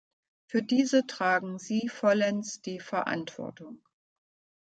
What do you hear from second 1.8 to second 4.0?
vollends die Verantwortung.